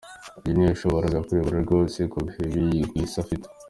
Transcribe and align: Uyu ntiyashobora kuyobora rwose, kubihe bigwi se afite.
Uyu 0.43 0.53
ntiyashobora 0.57 1.23
kuyobora 1.27 1.57
rwose, 1.65 1.99
kubihe 2.11 2.41
bigwi 2.51 3.01
se 3.13 3.17
afite. 3.23 3.45